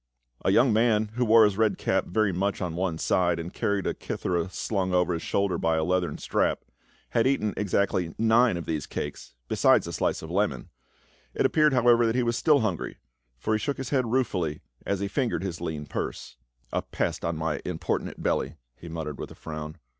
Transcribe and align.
A 0.43 0.49
young 0.49 0.73
man 0.73 1.09
who 1.13 1.23
wore 1.23 1.45
his 1.45 1.57
red 1.59 1.77
cap 1.77 2.05
very 2.07 2.31
much 2.33 2.59
on 2.59 2.75
one 2.75 2.97
side, 2.97 3.37
and 3.37 3.53
carried 3.53 3.85
a 3.85 3.93
kithera 3.93 4.49
slung 4.49 4.95
over 4.95 5.13
his 5.13 5.21
shoulder 5.21 5.59
by 5.59 5.75
a 5.75 5.83
leathern 5.83 6.17
strap, 6.17 6.65
had 7.11 7.27
eaten 7.27 7.53
exactly 7.55 8.15
nine 8.17 8.57
of 8.57 8.65
these 8.65 8.87
cakes 8.87 9.35
besides 9.47 9.85
a 9.85 9.93
slice 9.93 10.23
of 10.23 10.31
melon; 10.31 10.69
it 11.35 11.45
appeared 11.45 11.73
however 11.73 12.07
that 12.07 12.15
he 12.15 12.23
was 12.23 12.35
still 12.35 12.61
hungry, 12.61 12.97
for 13.37 13.53
he 13.53 13.59
shook 13.59 13.77
his 13.77 13.91
head 13.91 14.07
ruefully 14.07 14.61
as 14.87 15.01
he 15.01 15.07
fingered 15.07 15.43
his 15.43 15.61
lean 15.61 15.85
purse. 15.85 16.29
S30 16.29 16.71
PA 16.71 16.75
UL. 16.77 16.79
"A 16.79 16.81
pest 16.81 17.23
on 17.23 17.37
my 17.37 17.61
importunate 17.63 18.23
belly," 18.23 18.55
he 18.75 18.89
muttered 18.89 19.19
with 19.19 19.29
a 19.29 19.35
frown. 19.35 19.77